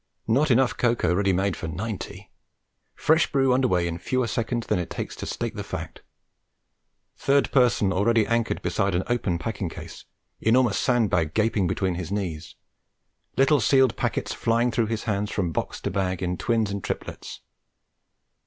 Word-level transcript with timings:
Not 0.27 0.49
enough 0.49 0.75
cocoa 0.75 1.13
ready 1.13 1.31
made 1.31 1.55
for 1.55 1.67
ninety; 1.67 2.31
fresh 2.95 3.31
brew 3.31 3.53
under 3.53 3.67
way 3.67 3.87
in 3.87 3.99
fewer 3.99 4.25
seconds 4.25 4.65
than 4.65 4.79
it 4.79 4.89
takes 4.89 5.15
to 5.17 5.27
state 5.27 5.55
the 5.55 5.63
fact. 5.63 6.01
Third 7.17 7.51
person 7.51 7.93
already 7.93 8.25
anchored 8.25 8.63
beside 8.63 8.95
open 9.05 9.37
packing 9.37 9.69
case, 9.69 10.05
enormous 10.39 10.79
sand 10.79 11.11
bag 11.11 11.35
gaping 11.35 11.67
between 11.67 11.93
his 11.93 12.11
knees, 12.11 12.55
little 13.37 13.61
sealed 13.61 13.95
packets 13.95 14.33
flying 14.33 14.71
through 14.71 14.87
his 14.87 15.03
hands 15.03 15.29
from 15.29 15.51
box 15.51 15.79
to 15.81 15.91
bag 15.91 16.23
in 16.23 16.35
twins 16.35 16.71
and 16.71 16.83
triplets. 16.83 17.41